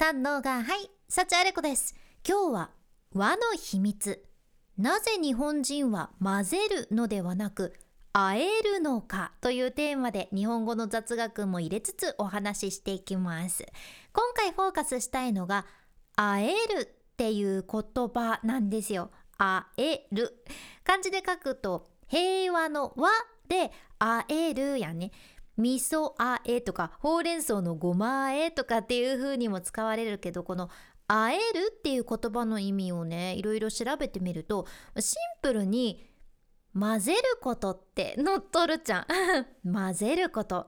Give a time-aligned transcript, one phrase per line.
[0.00, 1.96] 三能がはい幸あれ子です。
[2.24, 2.70] 今日は
[3.12, 4.24] 和の秘密。
[4.76, 7.74] なぜ日本人は混ぜるのではなく
[8.12, 9.32] 会えるのか？
[9.40, 13.66] というテーマで日本語の雑学も入れつつお話ししていきます。
[14.12, 15.66] 今回フォーカスしたいのが
[16.14, 19.10] 会えるっていう言葉なんですよ。
[19.36, 20.44] 会える。
[20.84, 23.10] 漢字で書くと平和の和
[23.48, 25.10] で会えるやね。
[25.58, 30.70] 味噌あえとかほうれん草のごまあえとかっていう風にも使われるけどこの
[31.08, 34.66] 会えるっていう言葉の意味をねいろいろ調べてみると
[34.98, 36.08] シンプルに
[36.78, 39.06] 混ぜることって乗っとるじゃん。
[39.72, 40.66] 混ぜること。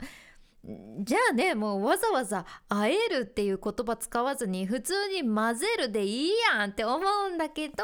[1.01, 7.77] じゃあねもうわざわざ「会える」っていう言葉使わずに普通に「混ぜる」でいいやんって思うんだけど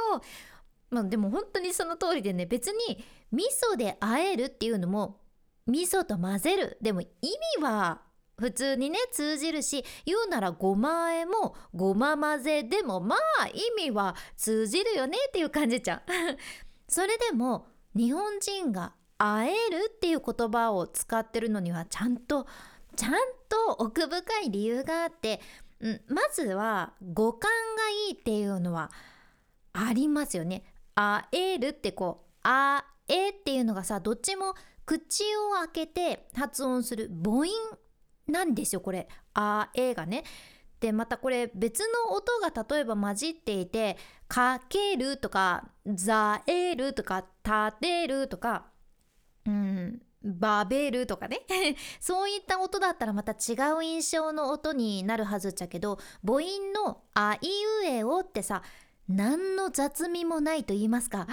[0.90, 5.20] まあでも本当にその通りでね別に味噌で会えるっていうのも
[5.66, 7.06] 味噌と混ぜるでも意
[7.58, 8.02] 味は
[8.38, 16.02] 普通にね通じるし言うならごまあえもごま混ぜでもまあ意味は通じるよねっていう感じじゃん
[16.88, 22.46] それでも日本人が会えるっていう言葉を使ってるのにはちゃんと
[22.94, 23.12] ちゃん
[23.48, 25.40] と奥深い理由があって、
[25.80, 28.90] うん、まずは五感がいいっていうのは
[29.72, 30.64] ありますよね。
[30.94, 34.54] 会えるってこう「あえ」っていうのがさどっちも
[34.86, 37.48] 口を開けて発音する母音
[38.28, 40.24] なんですよこれ「あえ」がね。
[40.80, 43.96] でまたこれ別の音が例えば混じっていて
[44.28, 48.66] 「かける」とか「ざえる」とか「たてる」とか
[49.46, 51.40] うんバベルとかね
[52.00, 57.48] そういった音だったらまた違う印象の音になるはずっちゃけど母音の「あい
[57.82, 58.62] うえお」ってさ
[59.08, 61.28] 何の雑味もないと言いますか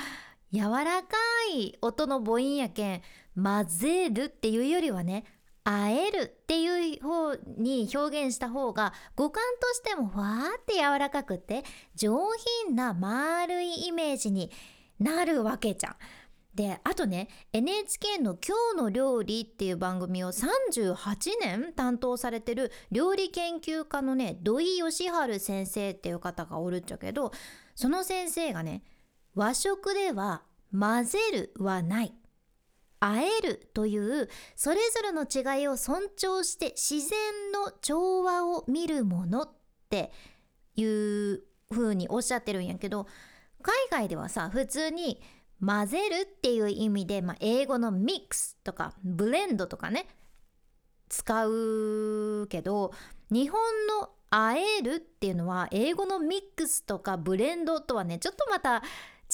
[0.53, 1.17] 柔らか
[1.51, 3.01] い音の母音やけん
[3.35, 5.25] 混ぜるっていうよりはね
[5.63, 11.63] 会えるっていう方に表現した方が五感としてもわーって柔らかくって
[11.95, 12.17] 上
[12.65, 14.51] 品な丸いイメージに
[14.99, 15.95] なるわけじゃん。
[16.53, 27.31] であとね NHK の「今日の料理」っていう番組を38年担当されてる料理研究家のね土井善晴先生っていう方がおるっちゃけど
[27.73, 28.83] その先生がね
[29.35, 30.43] 和食では
[30.77, 32.13] 混ぜるはない。
[32.99, 39.49] 会えるというそれぞれの違いを尊重して自然の調和を見るものっ
[39.89, 40.09] て
[40.77, 43.05] いう風におっしゃってるんやけど
[43.61, 45.21] 海外ではさ普通に
[45.59, 50.07] 混ぜるっていう意味で、まあ、英語のミックスとかブレンドとかね
[51.09, 52.93] 使うけど
[53.29, 53.59] 日本
[53.99, 58.81] の会えるっていうのは英語のミックスとかブレンドとはねちょっとまた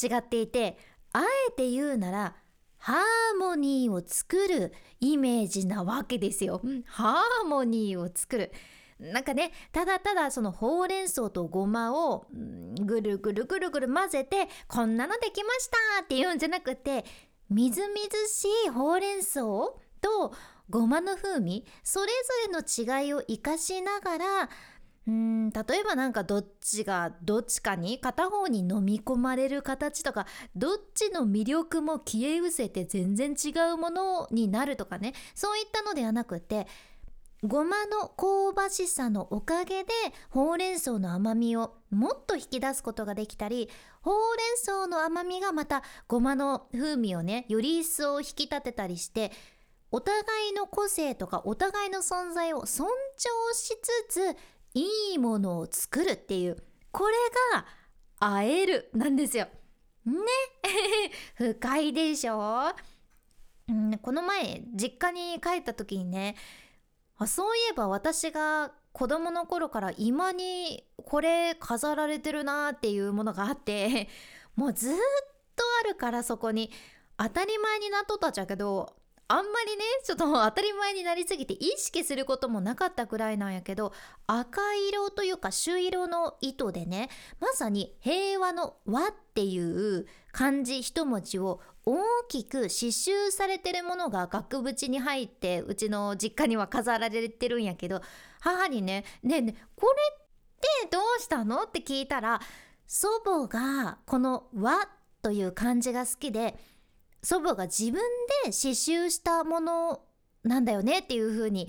[0.02, 0.78] 違っていて
[1.14, 2.36] あえて言うなら
[2.78, 6.62] ハーモニーを作るイメージなわけですよ。
[6.86, 8.52] ハーモニーを作る。
[9.00, 12.28] なんかねただただそのほうれん草とごまを
[12.82, 17.06] ぐるぐるぐるぐる混ぜてこんなのできましたって言うんじゃなくて
[17.50, 20.34] みずみずしいほうれん草と
[20.70, 22.12] ごまの風味それぞ
[22.84, 24.50] れの違いを生かしながら
[25.10, 35.14] うん例えばなんかどっちがどっちかに片方に飲み込まれる形とかどっちの魅力も消え失せて全然違うものになるとかね。
[35.34, 36.68] そういったのではなくて
[37.42, 39.90] ごまの香ばしさのおかげで
[40.30, 43.70] ほうれん草の甘みをもっと引き出すことができたり
[44.02, 49.32] ほうれん草の甘みがまたごまの風味をねより一層引き立てたりして
[49.90, 54.38] お互いの個性とかお互いの存在を尊重しつつ
[54.74, 56.58] いいものを作るっていう
[56.92, 57.16] これ
[57.54, 57.66] が
[58.20, 59.48] 会えるなんですよ。
[60.06, 60.14] ね？
[61.36, 62.74] 深いでしょ、
[63.68, 66.36] うん、この前実家に帰った時にね
[67.18, 74.10] あそういえば私が子供の頃から今にこれ飾られてるなっていうものがあって
[74.56, 74.96] もうずっ
[75.56, 76.72] とあるからそこに。
[77.22, 78.96] 当たり前になっとったっちゃけど
[79.32, 83.94] あんまりねちょっと当たり前になりすぎて意識することもなかったくらいなんやけど
[84.26, 84.60] 赤
[84.90, 87.10] 色というか朱色の糸でね
[87.40, 98.02] まさに平和の和っていう漢字一文字を大きく刺繍されてるものが額縁に入ってうちの実家には飾られてるんやけど
[98.40, 100.28] 母にね「ねえねえこれっ
[100.82, 102.42] てどうしたの?」って聞いたら
[102.88, 104.90] 祖母がこの「和」
[105.22, 106.58] という漢字が好きで
[107.22, 108.02] 祖母が自分
[108.46, 110.02] で刺繍したもの
[110.44, 111.68] なんだよねっていう風に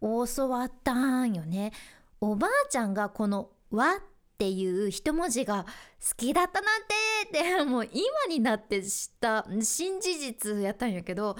[0.00, 1.72] 教わったんよね。
[2.20, 4.00] おばあちゃんがこの「和」っ
[4.38, 6.94] ていう一文字が好きだったなんて
[7.28, 11.36] って もう今になって知った新事実やったんやけど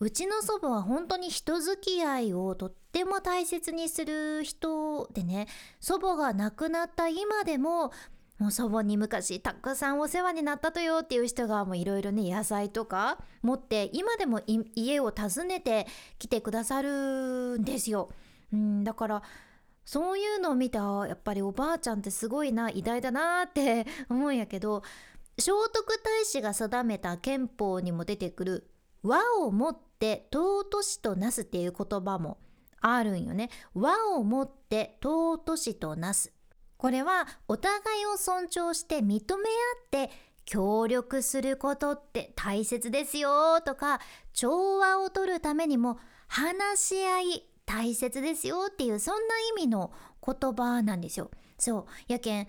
[0.00, 5.46] うちの祖母は本当に人付き合いをとっても大切にする人でね
[5.80, 7.92] 祖母が亡くなった今でも
[8.38, 14.40] もう祖母に昔たくさんお世話になったとよっていう人がもういろいろね野菜とか持って今でも
[14.74, 15.86] 家を訪ねて
[16.18, 18.10] 来てくださるんですよ。
[18.52, 19.22] うん、だから
[19.84, 24.82] そういうのを見たやっぱりおばあちゃんってすごいな偉大だなって思うんやけど
[25.38, 28.70] 聖徳太子が定めた憲法にも出てくる
[29.02, 32.38] 和をもって尊しとなすっていう言葉も
[32.80, 33.50] あるんよね。
[33.74, 36.33] 和をもって尊しとなす。
[36.84, 40.10] これはお互いを尊重して認め合って
[40.44, 44.00] 協力することって大切ですよとか
[44.34, 45.98] 調和をとるためにも
[46.28, 51.30] 話し合い大切ですよっていうそんな意味の言葉なんですよ。
[51.56, 52.46] そうやけん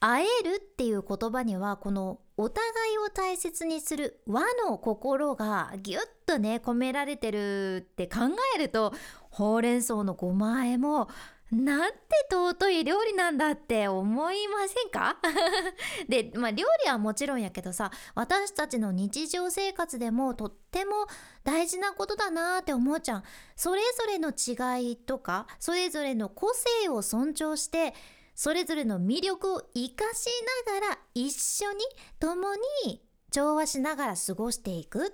[0.00, 2.64] 会えるっていう言葉にはこのお互
[2.94, 8.20] いを大切にする和の心がぎゅっとね込められてるって考
[8.54, 8.94] えると
[9.30, 11.08] ほうれん草のごまあえも
[11.52, 11.98] なんて
[12.28, 15.16] 尊い料理なんだって思いませんか？
[16.08, 21.06] で、まあ料理はもちろんやけどさ、私たちの日常生活でもとっても
[21.44, 23.22] 大事なことだなって思うじゃん。
[23.54, 27.94] それぞれの違いとか、それぞれの個性を尊重して、
[28.34, 30.26] それぞれの魅力を生かし
[30.66, 31.78] ながら一緒に
[32.18, 32.54] 共
[32.84, 35.10] に調和しながら過ごしていくっ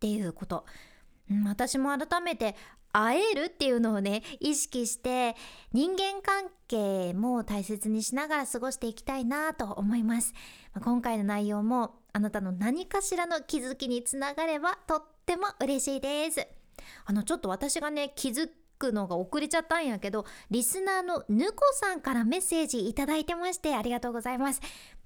[0.00, 0.64] ていうこと。
[1.44, 2.54] 私も改めて
[2.96, 5.36] 会えるっていうのをね意識して
[5.74, 10.32] 人間関係も大切にしながら過ごしていきたいなと思います。
[10.82, 16.48] 今回の内容もあなたの何かしらの気づきにつながればとっても嬉しいです。
[17.04, 18.48] あのちょっと私がね気づ
[18.78, 24.60] くのが遅れちゃったんやけどリスナーのぬこさんからメッセージいただいてましてありがとうございます。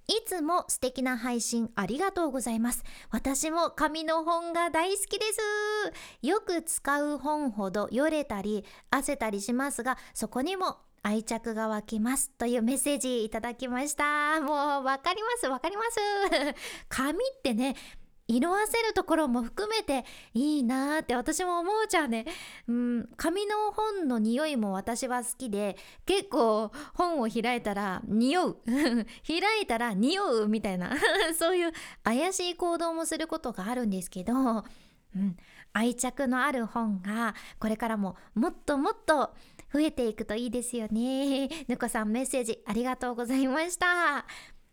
[0.06, 2.82] いつも素敵な配信ありがとうございます。
[3.10, 6.26] 私も紙の本が大好きです。
[6.26, 14.40] よく使う本ほどよれたり、汗たりしますが、そこにも愛着が湧きますというメッセージいただきました。
[14.40, 15.98] もうわかりますわかります。
[16.88, 17.74] 紙ってね、
[18.30, 20.04] 色あせるところも含めて
[20.34, 22.26] いいなーって私も思うじゃんね。
[22.68, 28.58] うん、紙の本の匂いも私は好きで結構本を開いたら匂う
[29.26, 30.92] 開いたら匂うみたいな
[31.36, 31.72] そういう
[32.04, 35.36] 怪しい行動もすることがあるんですけど、うん、
[35.72, 39.34] 愛着のある本がこれからももっともっと
[39.72, 41.48] 増えていくといいですよね。
[41.66, 44.24] ぬこさんメッセージありがとうございました。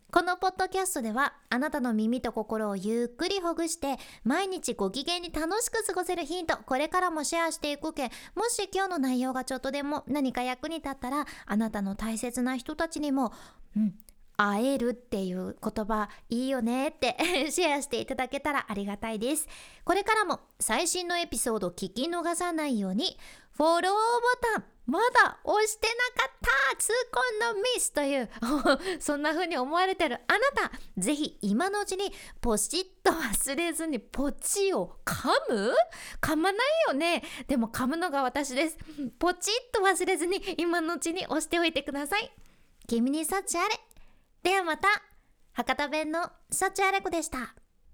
[0.10, 13.34] このポッドキャストではあなたの耳と心をゆっくりほぐして毎日ご機嫌に楽しく過ごせるヒントこれからもシェアしていくけもし今日の内容がちょっとでも何か役に立ったらあなたの大切な人たちにも
[13.76, 13.94] うん
[14.38, 17.18] 会えるっていう言葉いいよねって
[17.52, 19.48] シェアしていただけたらありがたいです。
[19.84, 23.18] これからも最新のエピソード聞き逃さないように
[23.54, 23.98] フォローボ
[24.54, 26.38] タンまだ押してなかっ
[26.72, 26.94] た痛
[27.42, 28.30] 恨のミスという
[29.02, 30.72] そんな風に思われてるあなた。
[30.98, 35.74] ぜひ今のうちにポチッと忘れずにポチを噛む？
[36.22, 37.22] 噛まないよね。
[37.48, 38.78] でも噛むのが私です。
[39.20, 42.32] ポチッと忘れずに今のうちに押しておいてください。
[42.88, 43.80] 君に幸あれ。
[44.42, 44.88] ではまた。
[45.52, 47.56] 博多弁の幸あれ子でした。